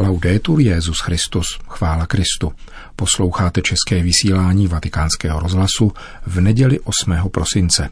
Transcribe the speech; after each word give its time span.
Laudetur 0.00 0.60
Jezus 0.60 1.00
Christus, 1.00 1.46
chvála 1.68 2.06
Kristu. 2.06 2.52
Posloucháte 2.96 3.62
české 3.62 4.02
vysílání 4.02 4.66
Vatikánského 4.66 5.40
rozhlasu 5.40 5.92
v 6.26 6.40
neděli 6.40 6.80
8. 6.80 7.30
prosince. 7.30 7.88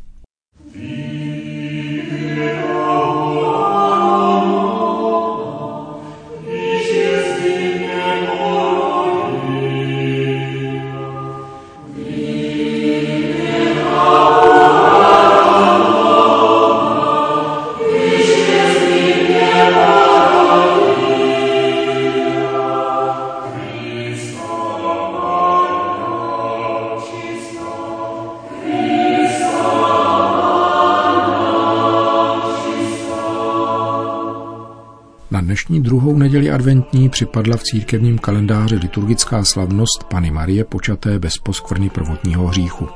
Dnešní 35.68 35.82
druhou 35.82 36.18
neděli 36.18 36.50
adventní 36.50 37.08
připadla 37.08 37.56
v 37.56 37.62
církevním 37.62 38.18
kalendáři 38.18 38.76
liturgická 38.76 39.44
slavnost 39.44 40.04
Pany 40.10 40.30
Marie 40.30 40.64
počaté 40.64 41.18
bez 41.18 41.38
poskvrny 41.38 41.90
prvotního 41.90 42.46
hříchu. 42.46 42.88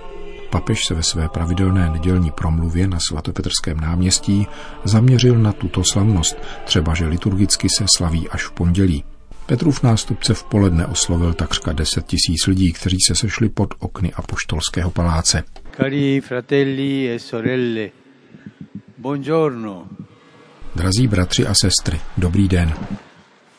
Papež 0.51 0.85
se 0.85 0.95
ve 0.95 1.03
své 1.03 1.29
pravidelné 1.29 1.91
nedělní 1.91 2.31
promluvě 2.31 2.89
na 2.89 2.99
svatopetrském 3.09 3.81
náměstí 3.81 4.47
zaměřil 4.85 5.39
na 5.39 5.53
tuto 5.53 5.85
slavnost, 5.85 6.37
třeba 6.65 6.95
že 6.95 7.07
liturgicky 7.07 7.69
se 7.79 7.85
slaví 7.97 8.29
až 8.29 8.45
v 8.45 8.53
pondělí. 8.53 9.05
Petrův 9.47 9.83
nástupce 9.83 10.35
v 10.35 10.45
poledne 10.45 10.87
oslovil 10.87 11.35
takřka 11.35 11.73
10 11.73 12.07
tisíc 12.07 12.47
lidí, 12.47 12.73
kteří 12.73 12.99
se 13.07 13.15
sešli 13.15 13.49
pod 13.49 13.75
okny 13.79 14.13
apoštolského 14.13 14.91
paláce. 14.91 15.43
Cari 15.77 16.21
fratelli 16.21 17.11
e 17.11 17.19
sorelle, 17.19 17.91
buongiorno. 18.99 19.87
Drazí 20.77 21.09
bratři 21.09 21.47
a 21.47 21.55
sestry, 21.55 22.01
dobrý 22.17 22.49
den. 22.49 22.73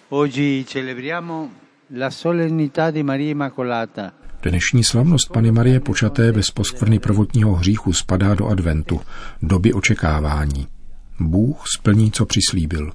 Oggi 0.09 0.66
celebriamo 0.67 1.50
la 1.95 2.09
solennità 2.09 2.92
di 2.92 3.03
Maria 3.03 3.31
Immacolata. 3.31 4.11
Dnešní 4.42 4.83
slavnost 4.83 5.31
Pany 5.31 5.52
Marie 5.52 5.80
počaté 5.80 6.31
bez 6.31 6.52
poskvrny 6.52 7.00
prvotního 7.00 7.53
hříchu 7.55 7.94
spadá 7.94 8.36
do 8.36 8.47
adventu, 8.47 9.02
doby 9.42 9.73
očekávání. 9.73 10.67
Bůh 11.20 11.64
splní, 11.78 12.11
co 12.11 12.25
přislíbil. 12.25 12.92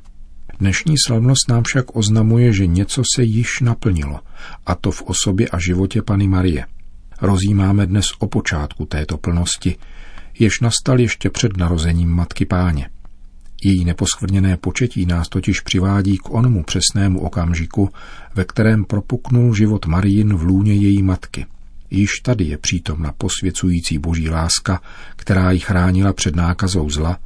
Dnešní 0.59 0.95
slavnost 1.07 1.49
nám 1.49 1.63
však 1.63 1.97
oznamuje, 1.97 2.53
že 2.53 2.67
něco 2.67 3.03
se 3.15 3.23
již 3.23 3.61
naplnilo, 3.61 4.21
a 4.67 4.75
to 4.75 4.91
v 4.91 5.03
osobě 5.03 5.49
a 5.49 5.59
životě 5.59 6.03
Pany 6.03 6.29
Marie. 6.29 6.67
Rozjímáme 7.23 7.87
dnes 7.87 8.07
o 8.19 8.27
počátku 8.27 8.87
této 8.87 9.19
plnosti, 9.19 9.77
jež 10.39 10.61
nastal 10.61 11.01
ještě 11.01 11.31
před 11.31 11.57
narozením 11.57 12.11
Matky 12.11 12.47
Páně. 12.47 12.91
Její 13.65 13.85
neposkvrněné 13.85 14.57
početí 14.57 15.07
nás 15.07 15.29
totiž 15.29 15.61
přivádí 15.61 16.19
k 16.19 16.31
onomu 16.31 16.65
přesnému 16.65 17.21
okamžiku, 17.21 17.91
ve 18.35 18.45
kterém 18.45 18.85
propuknul 18.85 19.55
život 19.55 19.87
Marijin 19.87 20.35
v 20.35 20.43
lůně 20.43 20.75
její 20.75 21.03
matky. 21.03 21.47
Již 21.91 22.11
tady 22.23 22.45
je 22.45 22.59
přítomna 22.59 23.13
posvěcující 23.19 23.99
boží 23.99 24.31
láska, 24.31 24.81
která 25.17 25.51
ji 25.51 25.59
chránila 25.59 26.13
před 26.13 26.37
nákazou 26.37 26.91
zla, 26.91 27.19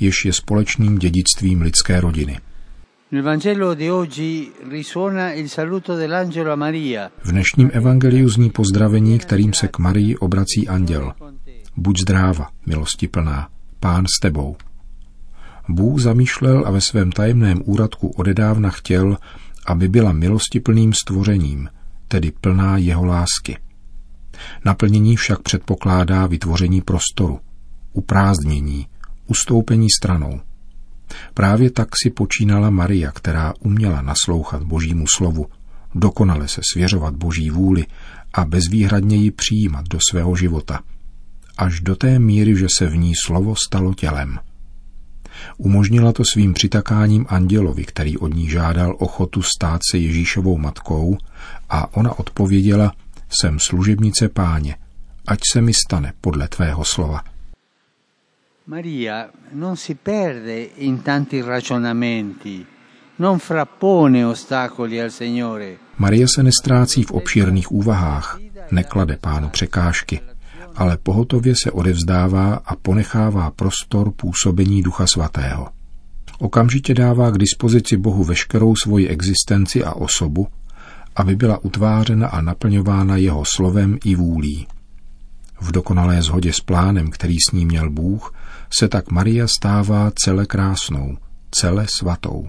jež 0.00 0.14
je 0.24 0.32
společným 0.32 0.98
dědictvím 0.98 1.62
lidské 1.62 2.00
rodiny. 2.00 2.38
V 7.24 7.30
dnešním 7.30 7.70
evangeliu 7.72 8.28
zní 8.28 8.50
pozdravení, 8.50 9.18
kterým 9.18 9.52
se 9.52 9.68
k 9.68 9.78
Marii 9.78 10.16
obrací 10.16 10.68
anděl. 10.68 11.12
Buď 11.76 12.00
zdráva, 12.00 12.48
milosti 12.66 13.08
plná, 13.08 13.48
pán 13.80 14.04
s 14.16 14.20
tebou. 14.20 14.56
Bůh 15.74 16.00
zamýšlel 16.00 16.62
a 16.66 16.70
ve 16.70 16.80
svém 16.80 17.12
tajemném 17.12 17.60
úradku 17.64 18.08
odedávna 18.08 18.70
chtěl, 18.70 19.16
aby 19.66 19.88
byla 19.88 20.12
milostiplným 20.12 20.92
stvořením, 20.92 21.68
tedy 22.08 22.32
plná 22.40 22.76
jeho 22.76 23.04
lásky. 23.04 23.58
Naplnění 24.64 25.16
však 25.16 25.42
předpokládá 25.42 26.26
vytvoření 26.26 26.80
prostoru, 26.80 27.40
uprázdnění, 27.92 28.86
ustoupení 29.26 29.86
stranou. 29.98 30.40
Právě 31.34 31.70
tak 31.70 31.88
si 32.02 32.10
počínala 32.10 32.70
Maria, 32.70 33.12
která 33.12 33.54
uměla 33.60 34.02
naslouchat 34.02 34.62
božímu 34.62 35.04
slovu, 35.16 35.46
dokonale 35.94 36.48
se 36.48 36.60
svěřovat 36.72 37.14
boží 37.14 37.50
vůli 37.50 37.86
a 38.32 38.44
bezvýhradně 38.44 39.16
ji 39.16 39.30
přijímat 39.30 39.88
do 39.88 39.98
svého 40.10 40.36
života, 40.36 40.80
až 41.58 41.80
do 41.80 41.96
té 41.96 42.18
míry, 42.18 42.56
že 42.56 42.66
se 42.78 42.86
v 42.86 42.96
ní 42.96 43.12
slovo 43.26 43.54
stalo 43.56 43.94
tělem. 43.94 44.38
Umožnila 45.58 46.12
to 46.12 46.22
svým 46.32 46.54
přitakáním 46.54 47.26
andělovi, 47.28 47.84
který 47.84 48.18
od 48.18 48.34
ní 48.34 48.50
žádal 48.50 48.96
ochotu 48.98 49.42
stát 49.42 49.80
se 49.90 49.98
Ježíšovou 49.98 50.58
matkou 50.58 51.18
a 51.70 51.96
ona 51.96 52.18
odpověděla, 52.18 52.92
jsem 53.28 53.58
služebnice 53.58 54.28
páně, 54.28 54.76
ať 55.26 55.38
se 55.52 55.60
mi 55.60 55.72
stane 55.74 56.12
podle 56.20 56.48
tvého 56.48 56.84
slova. 56.84 57.20
Maria 58.66 59.28
non 59.52 59.76
si 59.76 59.94
perde 59.94 60.62
in 60.62 60.98
tanti 60.98 61.42
ragionamenti, 61.42 62.66
non 63.18 63.38
frappone 63.38 64.26
ostacoli 64.26 65.02
al 65.02 65.10
Signore. 65.10 65.76
Maria 65.98 66.26
se 66.28 66.42
nestrácí 66.42 67.02
v 67.02 67.10
obšírných 67.10 67.72
úvahách, 67.72 68.38
neklade 68.70 69.16
pánu 69.16 69.48
překážky, 69.48 70.20
ale 70.76 70.98
pohotově 71.02 71.54
se 71.64 71.70
odevzdává 71.70 72.54
a 72.54 72.76
ponechává 72.76 73.50
prostor 73.50 74.10
působení 74.10 74.82
Ducha 74.82 75.06
Svatého. 75.06 75.68
Okamžitě 76.38 76.94
dává 76.94 77.30
k 77.30 77.38
dispozici 77.38 77.96
Bohu 77.96 78.24
veškerou 78.24 78.74
svoji 78.76 79.08
existenci 79.08 79.84
a 79.84 79.92
osobu, 79.92 80.48
aby 81.16 81.36
byla 81.36 81.64
utvářena 81.64 82.28
a 82.28 82.40
naplňována 82.40 83.16
jeho 83.16 83.42
slovem 83.44 83.98
i 84.04 84.14
vůlí. 84.14 84.66
V 85.60 85.72
dokonalé 85.72 86.22
shodě 86.22 86.52
s 86.52 86.60
plánem, 86.60 87.10
který 87.10 87.36
s 87.48 87.52
ní 87.52 87.66
měl 87.66 87.90
Bůh, 87.90 88.34
se 88.78 88.88
tak 88.88 89.10
Maria 89.10 89.46
stává 89.46 90.12
cele 90.24 90.46
krásnou, 90.46 91.16
cele 91.50 91.86
svatou. 91.98 92.48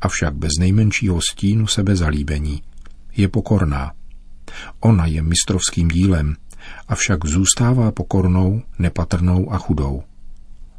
Avšak 0.00 0.34
bez 0.34 0.50
nejmenšího 0.60 1.20
stínu 1.32 1.66
sebezalíbení. 1.66 2.62
Je 3.16 3.28
pokorná. 3.28 3.92
Ona 4.80 5.06
je 5.06 5.22
mistrovským 5.22 5.88
dílem, 5.88 6.36
avšak 6.88 7.26
zůstává 7.26 7.92
pokornou, 7.92 8.62
nepatrnou 8.78 9.52
a 9.52 9.58
chudou. 9.58 10.02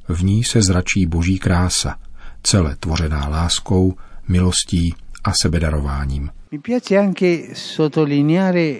V 0.07 0.23
ní 0.23 0.43
se 0.43 0.61
zračí 0.61 1.05
boží 1.05 1.39
krása, 1.39 1.95
celé 2.43 2.75
tvořená 2.75 3.27
láskou, 3.27 3.93
milostí 4.27 4.93
a 5.23 5.31
sebedarováním. 5.41 6.29
Mi 6.51 6.59
piace 6.59 6.97
anche 6.97 7.55
sottolineare 7.55 8.75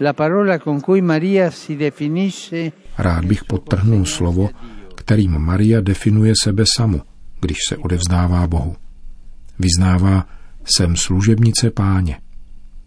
la 0.00 0.12
parola 0.12 0.58
con 0.58 0.80
cui 0.80 1.00
Maria 1.00 1.50
si 1.50 1.76
definisce 1.76 2.72
Rád 2.98 3.24
bych 3.24 3.44
podtrhnul 3.44 4.04
slovo, 4.06 4.50
kterým 4.94 5.38
Maria 5.38 5.80
definuje 5.80 6.32
sebe 6.42 6.64
samu, 6.76 7.02
když 7.40 7.58
se 7.68 7.76
odevzdává 7.76 8.46
Bohu. 8.46 8.76
Vyznává, 9.58 10.26
jsem 10.64 10.96
služebnice 10.96 11.70
páně. 11.70 12.18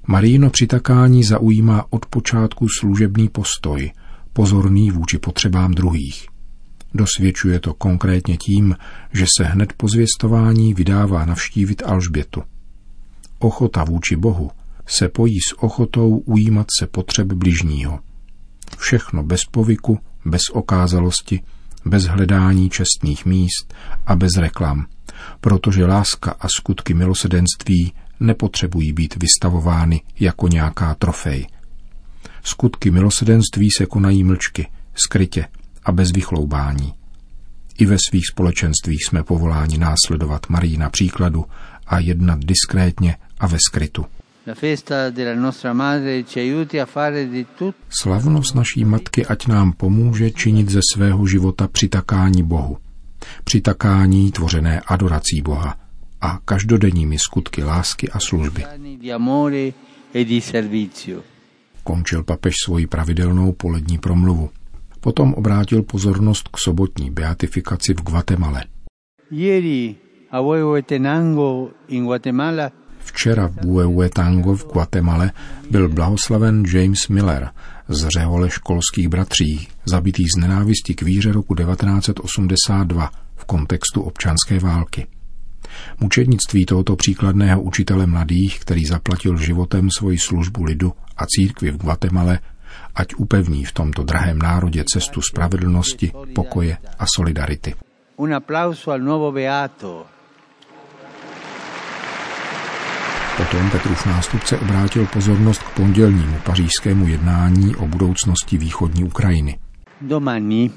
Maríno 0.09 0.49
přitakání 0.49 1.23
zaujímá 1.23 1.85
od 1.89 2.05
počátku 2.05 2.67
služebný 2.79 3.29
postoj, 3.29 3.91
pozorný 4.33 4.91
vůči 4.91 5.17
potřebám 5.17 5.71
druhých. 5.71 6.27
Dosvědčuje 6.93 7.59
to 7.59 7.73
konkrétně 7.73 8.37
tím, 8.37 8.75
že 9.13 9.25
se 9.37 9.43
hned 9.43 9.73
po 9.73 9.87
zvěstování 9.87 10.73
vydává 10.73 11.25
navštívit 11.25 11.83
Alžbětu. 11.85 12.43
Ochota 13.39 13.83
vůči 13.83 14.15
Bohu 14.15 14.51
se 14.87 15.09
pojí 15.09 15.39
s 15.41 15.63
ochotou 15.63 16.17
ujímat 16.17 16.67
se 16.79 16.87
potřeb 16.87 17.27
bližního. 17.27 17.99
Všechno 18.77 19.23
bez 19.23 19.39
povyku, 19.51 19.99
bez 20.25 20.41
okázalosti, 20.53 21.41
bez 21.85 22.03
hledání 22.03 22.69
čestných 22.69 23.25
míst 23.25 23.73
a 24.05 24.15
bez 24.15 24.31
reklam, 24.37 24.85
protože 25.41 25.85
láska 25.85 26.35
a 26.39 26.47
skutky 26.47 26.93
milosedenství 26.93 27.93
nepotřebují 28.19 28.93
být 28.93 29.15
vystavovány 29.15 30.01
jako 30.19 30.47
nějaká 30.47 30.95
trofej. 30.95 31.47
Skutky 32.43 32.91
milosedenství 32.91 33.69
se 33.77 33.85
konají 33.85 34.23
mlčky, 34.23 34.67
skrytě 34.95 35.45
a 35.83 35.91
bez 35.91 36.11
vychloubání. 36.11 36.93
I 37.77 37.85
ve 37.85 37.97
svých 38.09 38.23
společenstvích 38.31 39.05
jsme 39.07 39.23
povoláni 39.23 39.77
následovat 39.77 40.49
Marii 40.49 40.77
na 40.77 40.89
příkladu 40.89 41.45
a 41.87 41.99
jednat 41.99 42.39
diskrétně 42.39 43.15
a 43.39 43.47
ve 43.47 43.57
skrytu. 43.69 44.05
Slavnost 47.89 48.55
naší 48.55 48.85
matky 48.85 49.25
ať 49.25 49.47
nám 49.47 49.71
pomůže 49.71 50.31
činit 50.31 50.69
ze 50.69 50.79
svého 50.93 51.27
života 51.27 51.67
přitakání 51.67 52.43
Bohu. 52.43 52.77
Přitakání 53.43 54.31
tvořené 54.31 54.81
adorací 54.87 55.41
Boha, 55.41 55.77
a 56.21 56.39
každodenními 56.45 57.17
skutky 57.19 57.63
lásky 57.63 58.09
a 58.09 58.19
služby. 58.19 58.63
Končil 61.83 62.23
papež 62.23 62.53
svoji 62.65 62.87
pravidelnou 62.87 63.51
polední 63.51 63.97
promluvu. 63.97 64.49
Potom 64.99 65.33
obrátil 65.33 65.83
pozornost 65.83 66.47
k 66.47 66.57
sobotní 66.57 67.11
beatifikaci 67.11 67.93
v 67.93 68.01
Guatemale. 68.01 68.63
Včera 72.99 73.47
v 73.47 73.65
Buehuetango 73.65 74.55
v 74.55 74.67
Guatemale 74.67 75.31
byl 75.71 75.89
blahoslaven 75.89 76.63
James 76.67 77.07
Miller 77.07 77.49
z 77.87 78.07
řehole 78.07 78.49
školských 78.49 79.07
bratří, 79.07 79.67
zabitý 79.85 80.23
z 80.27 80.35
nenávisti 80.35 80.95
k 80.95 81.01
víře 81.01 81.31
roku 81.31 81.55
1982 81.55 83.11
v 83.35 83.45
kontextu 83.45 84.01
občanské 84.01 84.59
války. 84.59 85.07
Mučednictví 85.99 86.65
tohoto 86.65 86.95
příkladného 86.95 87.61
učitele 87.61 88.05
mladých, 88.05 88.59
který 88.59 88.85
zaplatil 88.85 89.37
životem 89.37 89.89
svoji 89.97 90.17
službu 90.17 90.63
lidu 90.63 90.93
a 91.17 91.25
církvi 91.25 91.71
v 91.71 91.77
Guatemale, 91.77 92.39
ať 92.95 93.15
upevní 93.15 93.65
v 93.65 93.71
tomto 93.71 94.03
drahém 94.03 94.39
národě 94.39 94.83
cestu 94.93 95.21
spravedlnosti, 95.21 96.11
pokoje 96.35 96.77
a 96.99 97.05
solidarity. 97.15 97.73
Un 98.17 98.33
applauso 98.33 98.91
al 98.91 98.99
nuovo 98.99 99.31
beato. 99.31 100.05
Potom 103.37 103.69
Petrův 103.69 104.05
nástupce 104.05 104.59
obrátil 104.59 105.05
pozornost 105.05 105.63
k 105.63 105.69
pondělnímu 105.69 106.37
pařížskému 106.45 107.07
jednání 107.07 107.75
o 107.75 107.87
budoucnosti 107.87 108.57
východní 108.57 109.03
Ukrajiny. 109.03 109.59
Domani 110.01 110.71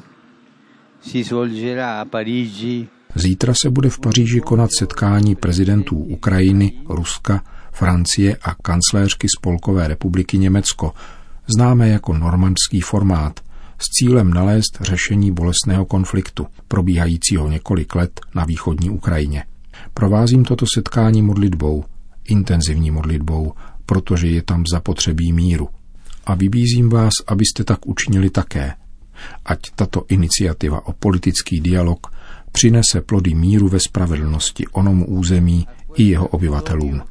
si 1.00 1.24
svolgerà 1.24 2.00
a 2.00 2.04
Parigi 2.04 2.88
Zítra 3.14 3.54
se 3.62 3.70
bude 3.70 3.90
v 3.90 3.98
Paříži 3.98 4.40
konat 4.40 4.70
setkání 4.78 5.34
prezidentů 5.34 5.96
Ukrajiny, 5.96 6.72
Ruska, 6.88 7.42
Francie 7.72 8.36
a 8.36 8.54
kancléřky 8.54 9.26
Spolkové 9.38 9.88
republiky 9.88 10.38
Německo, 10.38 10.92
známé 11.56 11.88
jako 11.88 12.18
normandský 12.18 12.80
formát, 12.80 13.40
s 13.78 13.84
cílem 13.84 14.30
nalézt 14.30 14.78
řešení 14.80 15.32
bolestného 15.32 15.84
konfliktu, 15.84 16.46
probíhajícího 16.68 17.48
několik 17.48 17.94
let 17.94 18.20
na 18.34 18.44
východní 18.44 18.90
Ukrajině. 18.90 19.44
Provázím 19.94 20.44
toto 20.44 20.66
setkání 20.74 21.22
modlitbou, 21.22 21.84
intenzivní 22.24 22.90
modlitbou, 22.90 23.52
protože 23.86 24.28
je 24.28 24.42
tam 24.42 24.64
zapotřebí 24.72 25.32
míru. 25.32 25.68
A 26.26 26.34
vybízím 26.34 26.90
vás, 26.90 27.12
abyste 27.26 27.64
tak 27.64 27.86
učinili 27.86 28.30
také. 28.30 28.74
Ať 29.44 29.58
tato 29.74 30.04
iniciativa 30.08 30.86
o 30.86 30.92
politický 30.92 31.60
dialog 31.60 32.06
přinese 32.52 33.00
plody 33.00 33.34
míru 33.34 33.68
ve 33.68 33.80
spravedlnosti 33.80 34.66
onomu 34.72 35.06
území 35.06 35.66
i 35.96 36.02
jeho 36.02 36.26
obyvatelům. 36.28 37.02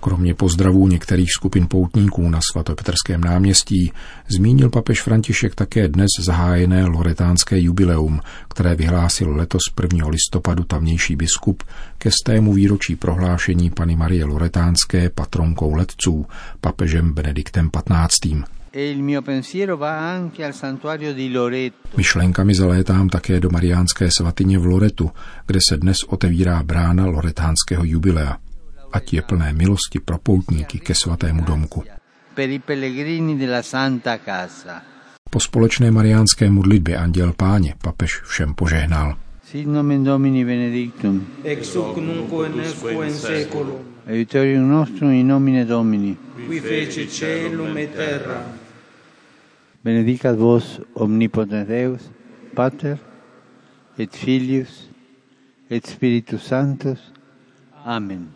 Kromě 0.00 0.34
pozdravů 0.34 0.88
některých 0.88 1.28
skupin 1.32 1.66
poutníků 1.68 2.28
na 2.28 2.40
svatopetrském 2.52 3.20
náměstí 3.20 3.92
zmínil 4.28 4.70
papež 4.70 5.02
František 5.02 5.54
také 5.54 5.88
dnes 5.88 6.08
zahájené 6.20 6.84
loretánské 6.84 7.60
jubileum, 7.60 8.20
které 8.48 8.74
vyhlásil 8.74 9.36
letos 9.36 9.62
1. 9.82 10.08
listopadu 10.08 10.64
tamnější 10.64 11.16
biskup 11.16 11.62
ke 11.98 12.10
stému 12.10 12.52
výročí 12.52 12.96
prohlášení 12.96 13.70
Pany 13.70 13.96
Marie 13.96 14.24
Loretánské 14.24 15.10
patronkou 15.10 15.74
letců 15.74 16.26
papežem 16.60 17.12
Benediktem 17.12 17.70
XV. 17.70 18.44
Myšlenkami 21.96 22.54
zalétám 22.54 23.08
také 23.08 23.40
do 23.40 23.50
mariánské 23.50 24.08
svatyně 24.18 24.58
v 24.58 24.66
Loretu, 24.66 25.10
kde 25.46 25.58
se 25.68 25.76
dnes 25.76 25.96
otevírá 26.08 26.62
brána 26.62 27.06
loretánského 27.06 27.84
jubilea. 27.84 28.36
Ať 28.92 29.12
je 29.12 29.22
plné 29.22 29.52
milosti 29.52 30.00
pro 30.00 30.18
poutníky 30.18 30.78
ke 30.78 30.94
svatému 30.94 31.44
domku. 31.44 31.84
Po 35.30 35.40
společné 35.40 35.90
mariánské 35.90 36.50
modlitbě 36.50 36.96
Anděl 36.96 37.32
Páně 37.32 37.74
papež 37.82 38.22
všem 38.22 38.54
požehnal. 38.54 39.16
Sit 39.50 39.66
nomen 39.66 40.04
Domini 40.04 40.44
benedictum. 40.44 41.26
Ex 41.44 41.74
hoc 41.74 41.96
nunc 41.96 42.82
in 43.04 43.14
seculum. 43.14 43.93
Aiuterium 44.06 44.68
nostrum 44.68 45.12
in 45.12 45.26
nomine 45.26 45.64
Domini. 45.64 46.16
Qui 46.46 46.60
fece 46.60 47.06
celum 47.08 47.76
et 47.78 47.94
terra. 47.94 48.62
benedicat 49.84 50.36
vos 50.36 50.80
omnipotens 50.94 51.66
Deus, 51.66 52.00
Pater, 52.54 52.96
et 53.98 54.16
Filius, 54.16 54.88
et 55.70 55.86
Spiritus 55.86 56.42
Sanctus. 56.42 57.12
Amen. 57.84 58.28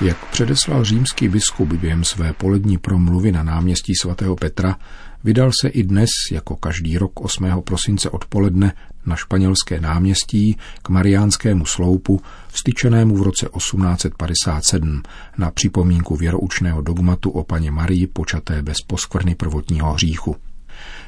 Jak 0.00 0.30
předeslal 0.30 0.84
římský 0.84 1.28
biskup 1.28 1.72
během 1.72 2.04
své 2.04 2.32
polední 2.32 2.78
promluvy 2.78 3.32
na 3.32 3.42
náměstí 3.42 3.92
svatého 4.02 4.36
Petra, 4.36 4.78
vydal 5.26 5.50
se 5.60 5.68
i 5.68 5.82
dnes, 5.82 6.10
jako 6.32 6.56
každý 6.56 6.98
rok 6.98 7.20
8. 7.20 7.62
prosince 7.64 8.10
odpoledne, 8.10 8.72
na 9.06 9.16
španělské 9.16 9.80
náměstí 9.80 10.56
k 10.82 10.88
Mariánskému 10.88 11.66
sloupu, 11.66 12.20
vstyčenému 12.48 13.16
v 13.16 13.22
roce 13.22 13.48
1857 13.56 15.02
na 15.38 15.50
připomínku 15.50 16.16
věroučného 16.16 16.80
dogmatu 16.80 17.30
o 17.30 17.44
paně 17.44 17.70
Marii 17.70 18.06
počaté 18.06 18.62
bez 18.62 18.76
poskvrny 18.86 19.34
prvotního 19.34 19.92
hříchu. 19.92 20.36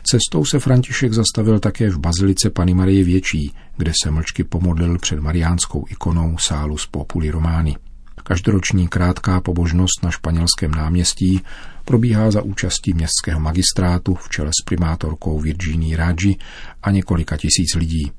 Cestou 0.02 0.44
se 0.44 0.58
František 0.58 1.12
zastavil 1.12 1.58
také 1.58 1.90
v 1.90 1.98
bazilice 1.98 2.50
Pany 2.50 2.74
Marie 2.74 3.04
Větší, 3.04 3.52
kde 3.76 3.92
se 4.02 4.10
mlčky 4.10 4.44
pomodlil 4.44 4.98
před 4.98 5.20
mariánskou 5.20 5.84
ikonou 5.88 6.36
sálu 6.38 6.78
z 6.78 6.86
Populi 6.86 7.30
Romány. 7.30 7.76
Každoroční 8.24 8.88
krátká 8.88 9.40
pobožnost 9.40 10.02
na 10.02 10.10
španělském 10.10 10.70
náměstí 10.70 11.40
probíhá 11.88 12.30
za 12.30 12.42
účastí 12.42 12.92
městského 12.92 13.40
magistrátu 13.40 14.14
v 14.14 14.28
čele 14.28 14.50
s 14.60 14.64
primátorkou 14.64 15.40
Virginie 15.40 15.96
Raggi 15.96 16.36
a 16.82 16.90
několika 16.90 17.36
tisíc 17.36 17.74
lidí. 17.74 18.12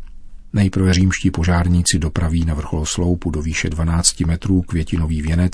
Nejprve 0.53 0.93
římští 0.93 1.31
požárníci 1.31 1.99
dopraví 1.99 2.45
na 2.45 2.53
vrchol 2.53 2.85
sloupu 2.85 3.31
do 3.31 3.41
výše 3.41 3.69
12 3.69 4.19
metrů 4.19 4.61
květinový 4.61 5.21
věnec, 5.21 5.51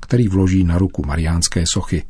který 0.00 0.28
vloží 0.28 0.64
na 0.64 0.78
ruku 0.78 1.02
mariánské 1.06 1.64
sochy. 1.72 2.02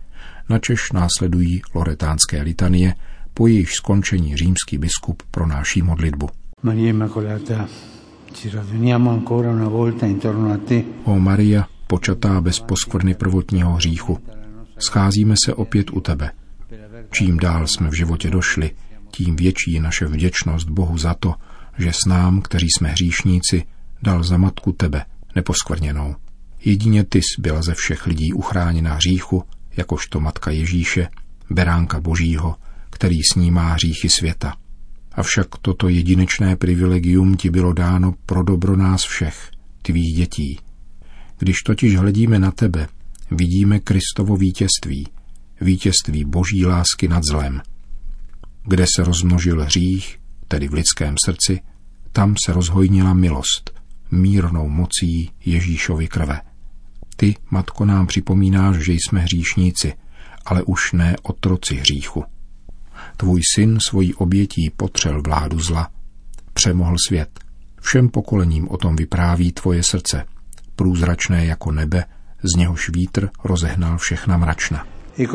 Načež 0.49 0.93
následují 0.93 1.63
loretánské 1.75 2.43
litanie, 2.43 2.95
po 3.35 3.47
jejich 3.47 3.73
skončení 3.73 4.37
římský 4.37 4.79
biskup 4.79 5.23
pronáší 5.31 5.83
modlitbu. 5.83 6.29
Maria 6.63 6.89
Immacolata, 6.89 7.69
ci 8.33 8.51
raduniamo 8.51 9.11
ancora 9.11 9.51
una 9.51 9.69
volta 9.69 10.07
intorno 10.07 10.53
a 10.53 10.57
te. 10.57 10.83
O 11.05 11.19
Maria, 11.19 11.67
počatá 11.87 12.41
bez 12.41 12.61
poskvrny 12.61 13.15
prvotního 13.15 13.73
hříchu. 13.73 14.36
Scházíme 14.79 15.35
se 15.45 15.55
opět 15.55 15.91
u 15.91 16.01
tebe. 16.01 16.31
Čím 17.11 17.37
dál 17.37 17.67
jsme 17.67 17.89
v 17.89 17.95
životě 17.95 18.31
došli, 18.31 18.71
tím 19.11 19.37
větší 19.37 19.73
je 19.73 19.81
naše 19.81 20.07
vděčnost 20.07 20.69
Bohu 20.69 20.99
za 20.99 21.15
to, 21.15 21.35
že 21.79 21.93
s 21.93 22.07
nám, 22.07 22.43
kteří 22.43 22.67
jsme 22.77 22.89
hříšníci, 22.89 23.65
dal 24.03 24.23
za 24.23 24.37
matku 24.37 24.73
tebe, 24.73 25.05
neposkvrněnou. 25.37 26.17
Jedině 26.65 27.05
ty 27.05 27.21
byla 27.39 27.63
ze 27.63 27.75
všech 27.75 28.07
lidí 28.07 28.33
uchráněna 28.33 28.95
hříchu, 28.95 29.45
jakožto 29.77 30.21
matka 30.21 30.51
Ježíše, 30.51 31.09
beránka 31.51 32.01
Božího, 32.01 32.57
který 32.91 33.17
snímá 33.33 33.73
hříchy 33.73 34.09
světa. 34.09 34.57
Avšak 35.13 35.47
toto 35.63 35.89
jedinečné 35.89 36.57
privilegium 36.57 37.37
ti 37.37 37.51
bylo 37.51 37.73
dáno 37.73 38.15
pro 38.27 38.43
dobro 38.43 38.77
nás 38.77 39.05
všech, 39.05 39.51
tvých 39.83 40.17
dětí. 40.17 40.61
Když 41.39 41.57
totiž 41.63 41.97
hledíme 41.97 42.39
na 42.39 42.51
tebe, 42.51 42.89
vidíme 43.31 43.81
Kristovo 43.81 44.37
vítězství, 44.37 45.09
vítězství 45.61 46.25
boží 46.25 46.67
lásky 46.67 47.09
nad 47.09 47.23
zlem. 47.31 47.63
Kde 48.65 48.87
se 48.97 49.05
rozmnožil 49.05 49.65
hřích, 49.65 50.19
tedy 50.49 50.69
v 50.69 50.73
lidském 50.73 51.15
srdci, 51.25 51.61
tam 52.13 52.35
se 52.47 52.53
rozhojnila 52.53 53.15
milost, 53.15 53.81
mírnou 54.11 54.69
mocí 54.69 55.31
Ježíšovy 55.45 56.09
krve. 56.09 56.41
Ty, 57.17 57.35
matko, 57.51 57.85
nám 57.85 58.07
připomínáš, 58.07 58.77
že 58.77 58.93
jsme 58.93 59.21
hříšníci, 59.21 59.93
ale 60.45 60.63
už 60.63 60.93
ne 60.93 61.17
otroci 61.23 61.75
hříchu. 61.75 62.25
Tvůj 63.17 63.41
syn 63.55 63.79
svojí 63.89 64.15
obětí 64.15 64.71
potřel 64.77 65.23
vládu 65.23 65.61
zla. 65.61 65.91
Přemohl 66.53 66.97
svět. 67.09 67.41
Všem 67.81 68.09
pokolením 68.09 68.69
o 68.69 68.77
tom 68.77 68.97
vypráví 68.97 69.53
tvoje 69.53 69.83
srdce– 69.83 70.25
průzračné 70.77 71.47
jako 71.47 71.73
nebe, 71.73 72.05
z 72.43 72.57
něhož 72.57 72.91
vítr 72.91 73.29
rozehnal 73.45 73.99
všechna 73.99 74.37
mračna. 74.37 74.87
E 75.19 75.27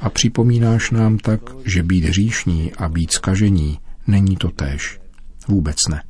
a 0.00 0.10
připomínáš 0.10 0.90
nám 0.90 1.18
tak, 1.18 1.40
že 1.64 1.82
být 1.82 2.04
hříšní 2.04 2.72
a 2.72 2.88
být 2.88 3.12
skažení 3.12 3.78
není 4.06 4.36
to 4.36 4.50
též. 4.50 5.00
Vůbec 5.48 5.76
ne. 5.90 6.02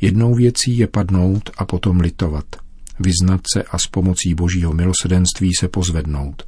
Jednou 0.00 0.34
věcí 0.34 0.78
je 0.78 0.86
padnout 0.86 1.50
a 1.58 1.64
potom 1.64 2.00
litovat. 2.00 2.44
vyznat 3.00 3.40
se 3.54 3.62
a 3.62 3.78
s 3.78 3.86
pomocí 3.86 4.34
božího 4.34 4.72
milosedenství 4.72 5.50
se 5.60 5.68
pozvednout. 5.68 6.42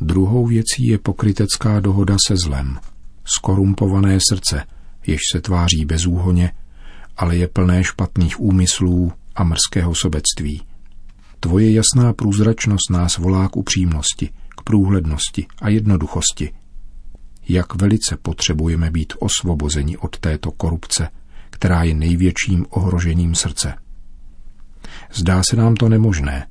Druhou 0.00 0.46
věcí 0.46 0.86
je 0.86 0.98
pokrytecká 0.98 1.80
dohoda 1.80 2.16
se 2.26 2.34
zlem. 2.44 2.78
Skorumpované 3.24 4.18
srdce, 4.30 4.64
jež 5.06 5.20
se 5.32 5.40
tváří 5.40 5.84
bezúhoně, 5.84 6.52
ale 7.16 7.36
je 7.36 7.48
plné 7.48 7.84
špatných 7.84 8.40
úmyslů 8.40 9.12
a 9.34 9.44
mrzkého 9.44 9.94
sobectví. 9.94 10.62
Tvoje 11.40 11.72
jasná 11.72 12.12
průzračnost 12.12 12.90
nás 12.90 13.18
volá 13.18 13.48
k 13.48 13.56
upřímnosti, 13.56 14.30
k 14.58 14.62
průhlednosti 14.62 15.46
a 15.62 15.68
jednoduchosti. 15.68 16.52
Jak 17.48 17.74
velice 17.74 18.16
potřebujeme 18.22 18.90
být 18.90 19.12
osvobozeni 19.18 19.96
od 19.96 20.18
této 20.18 20.50
korupce, 20.50 21.08
která 21.50 21.82
je 21.82 21.94
největším 21.94 22.66
ohrožením 22.70 23.34
srdce. 23.34 23.74
Zdá 25.12 25.42
se 25.50 25.56
nám 25.56 25.74
to 25.74 25.88
nemožné. 25.88 26.46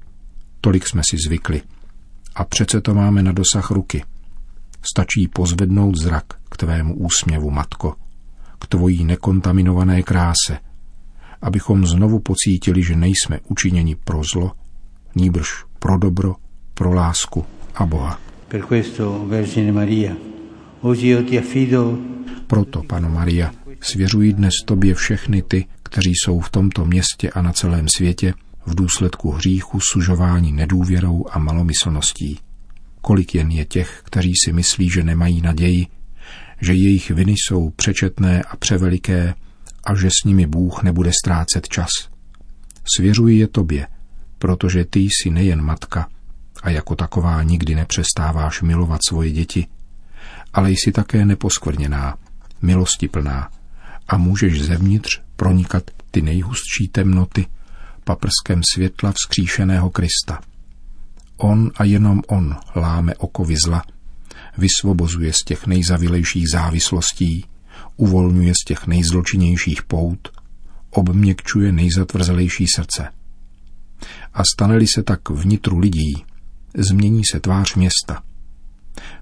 Tolik 0.61 0.87
jsme 0.87 1.01
si 1.09 1.17
zvykli. 1.27 1.61
A 2.35 2.43
přece 2.43 2.81
to 2.81 2.93
máme 2.93 3.23
na 3.23 3.31
dosah 3.31 3.71
ruky. 3.71 4.03
Stačí 4.93 5.27
pozvednout 5.27 5.95
zrak 5.97 6.25
k 6.49 6.57
tvému 6.57 6.95
úsměvu, 6.95 7.51
matko, 7.51 7.95
k 8.61 8.67
tvojí 8.67 9.03
nekontaminované 9.03 10.03
kráse, 10.03 10.59
abychom 11.41 11.85
znovu 11.85 12.19
pocítili, 12.19 12.83
že 12.83 12.95
nejsme 12.95 13.39
učiněni 13.49 13.95
pro 13.95 14.21
zlo, 14.33 14.51
nýbrž 15.15 15.65
pro 15.79 15.97
dobro, 15.97 16.35
pro 16.73 16.93
lásku 16.93 17.45
a 17.75 17.85
Boha. 17.85 18.19
Per 18.47 18.61
questo, 18.61 19.25
Vergine 19.27 19.71
Maria, 19.71 20.15
oggi 20.81 21.07
io 21.07 21.23
ti 21.23 21.39
affido 21.39 21.97
Proto, 22.47 22.83
Pano 22.83 23.09
Maria, 23.09 23.51
svěřuji 23.81 24.33
dnes 24.33 24.53
tobě 24.65 24.95
všechny 24.95 25.41
ty, 25.41 25.65
kteří 25.83 26.13
jsou 26.15 26.39
v 26.39 26.49
tomto 26.49 26.85
městě 26.85 27.29
a 27.29 27.41
na 27.41 27.53
celém 27.53 27.87
světě 27.95 28.33
v 28.65 28.75
důsledku 28.75 29.31
hříchu, 29.31 29.79
sužování 29.91 30.51
nedůvěrou 30.51 31.25
a 31.31 31.39
malomyslností. 31.39 32.39
Kolik 33.01 33.35
jen 33.35 33.51
je 33.51 33.65
těch, 33.65 34.01
kteří 34.03 34.33
si 34.45 34.53
myslí, 34.53 34.89
že 34.89 35.03
nemají 35.03 35.41
naději, 35.41 35.87
že 36.61 36.73
jejich 36.73 37.11
viny 37.11 37.31
jsou 37.31 37.69
přečetné 37.69 38.43
a 38.43 38.57
převeliké 38.57 39.33
a 39.83 39.95
že 39.95 40.09
s 40.09 40.25
nimi 40.25 40.47
Bůh 40.47 40.83
nebude 40.83 41.11
ztrácet 41.23 41.67
čas. 41.67 41.89
Svěřuji 42.95 43.37
je 43.37 43.47
tobě, 43.47 43.87
protože 44.37 44.85
ty 44.85 44.99
jsi 44.99 45.29
nejen 45.29 45.61
matka 45.61 46.07
a 46.63 46.69
jako 46.69 46.95
taková 46.95 47.43
nikdy 47.43 47.75
nepřestáváš 47.75 48.61
milovat 48.61 49.01
svoje 49.07 49.31
děti, 49.31 49.67
ale 50.53 50.71
jsi 50.71 50.91
také 50.91 51.25
neposkvrněná, 51.25 52.17
milostiplná 52.61 53.49
a 54.07 54.17
můžeš 54.17 54.61
zevnitř 54.61 55.21
pronikat 55.35 55.83
ty 56.11 56.21
nejhustší 56.21 56.87
temnoty 56.91 57.45
paprskem 58.03 58.61
světla 58.73 59.11
vzkříšeného 59.11 59.89
Krista. 59.89 60.39
On 61.37 61.71
a 61.75 61.83
jenom 61.83 62.21
on 62.27 62.55
láme 62.75 63.15
okovy 63.15 63.55
zla, 63.65 63.83
vysvobozuje 64.57 65.33
z 65.33 65.43
těch 65.45 65.67
nejzavilejších 65.67 66.49
závislostí, 66.51 67.45
uvolňuje 67.97 68.53
z 68.53 68.65
těch 68.67 68.87
nejzločinějších 68.87 69.83
pout, 69.83 70.29
obměkčuje 70.89 71.71
nejzatvrzelejší 71.71 72.65
srdce. 72.75 73.07
A 74.33 74.43
stane-li 74.55 74.87
se 74.87 75.03
tak 75.03 75.29
vnitru 75.29 75.79
lidí, 75.79 76.13
změní 76.75 77.21
se 77.31 77.39
tvář 77.39 77.75
města. 77.75 78.23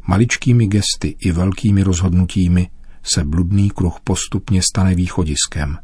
Maličkými 0.08 0.68
gesty 0.68 1.16
i 1.20 1.32
velkými 1.32 1.84
rozhodnutími 1.84 2.70
se 3.04 3.24
bludný 3.24 3.70
kruh 3.70 4.00
postupně 4.04 4.62
stane 4.62 4.96
východiskem. 4.96 5.78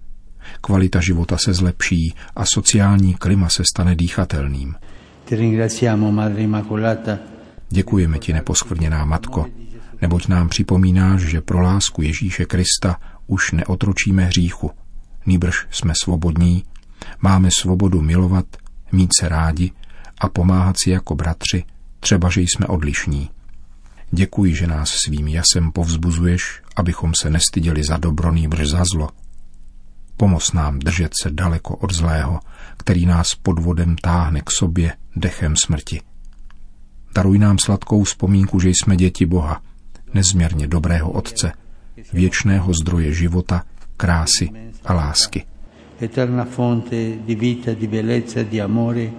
Kvalita 0.62 1.00
života 1.02 1.38
se 1.38 1.54
zlepší 1.54 2.14
a 2.36 2.46
sociální 2.46 3.14
klima 3.14 3.50
se 3.50 3.64
stane 3.74 3.96
dýchatelným. 3.96 4.76
Děkujeme 7.70 8.20
ti, 8.20 8.34
neposkvrněná 8.34 9.06
matko, 9.06 9.46
neboť 10.02 10.28
nám 10.28 10.50
připomínáš, 10.50 11.22
že 11.22 11.42
pro 11.42 11.62
lásku 11.62 12.02
Ježíše 12.02 12.46
Krista 12.46 13.00
už 13.28 13.52
neotročíme 13.52 14.26
hříchu. 14.26 14.72
Nýbrž 15.26 15.68
jsme 15.72 15.94
svobodní, 16.04 16.64
máme 17.22 17.50
svobodu 17.60 18.02
milovat, 18.02 18.46
mít 18.92 19.10
se 19.20 19.30
rádi 19.30 19.72
a 20.18 20.30
pomáhat 20.30 20.76
si 20.80 20.90
jako 20.90 21.16
bratři, 21.16 21.64
třeba 22.00 22.30
že 22.30 22.42
jsme 22.42 22.68
odlišní. 22.68 23.30
Děkuji, 24.12 24.56
že 24.56 24.68
nás 24.68 24.90
svým 24.90 25.28
jasem 25.28 25.72
povzbuzuješ, 25.72 26.62
abychom 26.76 27.12
se 27.22 27.30
nestyděli 27.30 27.84
za 27.84 27.98
dobro, 27.98 28.32
nýbrž 28.32 28.68
za 28.68 28.84
zlo. 28.94 29.10
Pomoz 30.18 30.54
nám 30.54 30.80
držet 30.80 31.12
se 31.24 31.30
daleko 31.32 31.76
od 31.76 31.94
zlého, 31.94 32.40
který 32.78 33.06
nás 33.06 33.36
podvodem 33.36 33.96
táhne 33.96 34.42
k 34.42 34.52
sobě 34.52 34.94
dechem 35.16 35.56
smrti. 35.56 36.02
Daruj 37.16 37.40
nám 37.40 37.58
sladkou 37.60 38.04
vzpomínku, 38.04 38.60
že 38.60 38.70
jsme 38.70 38.96
děti 38.96 39.26
Boha, 39.26 39.62
nezměrně 40.14 40.68
dobrého 40.68 41.12
Otce, 41.12 41.52
věčného 42.14 42.74
zdroje 42.74 43.14
života, 43.14 43.64
krásy 43.98 44.50
a 44.86 44.94
lásky. 44.94 45.46
Eterna 46.02 46.46
fonte 46.46 46.96
di 47.26 47.36
vita, 47.36 47.74
di 47.74 47.88
bellezza, 47.88 48.44
di 48.44 48.62
amore. 48.62 49.10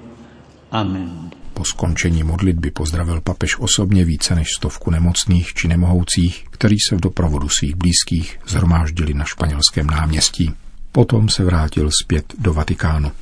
Amen. 0.70 1.30
Po 1.54 1.64
skončení 1.64 2.22
modlitby 2.22 2.70
pozdravil 2.70 3.20
papež 3.20 3.58
osobně 3.58 4.04
více 4.04 4.34
než 4.34 4.48
stovku 4.56 4.90
nemocných 4.90 5.54
či 5.54 5.68
nemohoucích, 5.68 6.44
kteří 6.50 6.76
se 6.88 6.96
v 6.96 7.00
doprovodu 7.00 7.48
svých 7.48 7.76
blízkých 7.76 8.38
zhromáždili 8.48 9.14
na 9.14 9.24
španělském 9.24 9.86
náměstí. 9.86 10.52
Potom 10.92 11.28
se 11.28 11.44
vrátil 11.44 11.90
zpět 12.02 12.34
do 12.38 12.54
Vatikánu. 12.54 13.12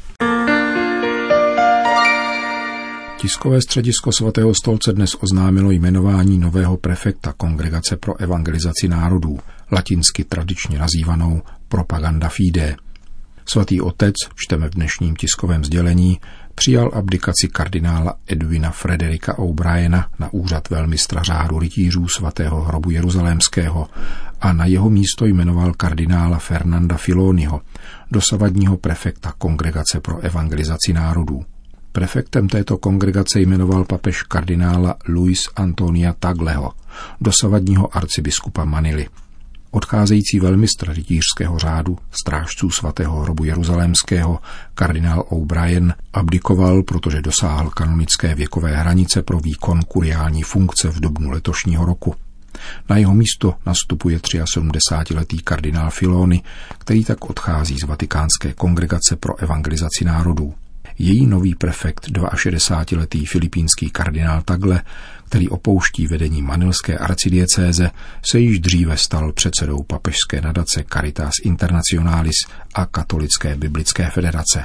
Tiskové 3.16 3.62
středisko 3.62 4.12
svatého 4.12 4.54
stolce 4.54 4.92
dnes 4.92 5.16
oznámilo 5.20 5.70
jmenování 5.70 6.38
nového 6.38 6.76
prefekta 6.76 7.32
Kongregace 7.32 7.96
pro 7.96 8.20
evangelizaci 8.20 8.88
národů, 8.88 9.38
latinsky 9.72 10.24
tradičně 10.24 10.78
nazývanou 10.78 11.42
Propaganda 11.68 12.28
Fide. 12.28 12.76
Svatý 13.46 13.80
otec, 13.80 14.14
čteme 14.34 14.68
v 14.68 14.74
dnešním 14.74 15.16
tiskovém 15.16 15.64
sdělení, 15.64 16.20
přijal 16.54 16.90
abdikaci 16.94 17.48
kardinála 17.48 18.14
Edwina 18.26 18.70
Frederika 18.70 19.38
O'Briena 19.38 20.06
na 20.18 20.32
úřad 20.32 20.70
velmistra 20.70 21.22
řádu 21.22 21.58
rytířů 21.58 22.08
svatého 22.08 22.62
hrobu 22.62 22.90
Jeruzalémského 22.90 23.88
a 24.40 24.52
na 24.52 24.66
jeho 24.66 24.90
místo 24.90 25.26
jmenoval 25.26 25.72
kardinála 25.74 26.38
Fernanda 26.38 26.96
Filoniho, 26.96 27.60
dosavadního 28.10 28.76
prefekta 28.76 29.32
Kongregace 29.38 30.00
pro 30.00 30.18
evangelizaci 30.18 30.92
národů. 30.92 31.44
Prefektem 31.94 32.48
této 32.48 32.78
kongregace 32.78 33.40
jmenoval 33.40 33.84
papež 33.84 34.22
kardinála 34.22 34.96
Luis 35.08 35.40
Antonia 35.56 36.14
Tagleho, 36.18 36.72
dosavadního 37.20 37.96
arcibiskupa 37.96 38.64
Manily. 38.64 39.08
Odcházející 39.70 40.40
velmistr 40.40 40.92
rytířského 40.92 41.58
řádu, 41.58 41.98
strážců 42.10 42.70
svatého 42.70 43.20
hrobu 43.20 43.44
jeruzalémského, 43.44 44.38
kardinál 44.74 45.24
O'Brien, 45.28 45.94
abdikoval, 46.12 46.82
protože 46.82 47.22
dosáhl 47.22 47.70
kanonické 47.70 48.34
věkové 48.34 48.76
hranice 48.76 49.22
pro 49.22 49.40
výkon 49.40 49.82
kuriální 49.82 50.42
funkce 50.42 50.88
v 50.88 51.00
dubnu 51.00 51.30
letošního 51.30 51.84
roku. 51.84 52.14
Na 52.88 52.96
jeho 52.96 53.14
místo 53.14 53.54
nastupuje 53.66 54.18
73-letý 54.18 55.38
kardinál 55.38 55.90
Filoni, 55.90 56.42
který 56.78 57.04
tak 57.04 57.30
odchází 57.30 57.76
z 57.78 57.84
Vatikánské 57.84 58.52
kongregace 58.52 59.16
pro 59.16 59.36
evangelizaci 59.36 60.04
národů. 60.04 60.54
Její 60.98 61.26
nový 61.26 61.54
prefekt, 61.54 62.08
62-letý 62.10 63.26
filipínský 63.26 63.90
kardinál 63.90 64.42
Tagle, 64.42 64.82
který 65.24 65.48
opouští 65.48 66.06
vedení 66.06 66.42
manilské 66.42 66.98
arcidiecéze, 66.98 67.90
se 68.30 68.38
již 68.38 68.60
dříve 68.60 68.96
stal 68.96 69.32
předsedou 69.32 69.82
papežské 69.82 70.40
nadace 70.40 70.84
Caritas 70.92 71.32
Internationalis 71.42 72.36
a 72.74 72.86
Katolické 72.86 73.56
biblické 73.56 74.10
federace. 74.10 74.64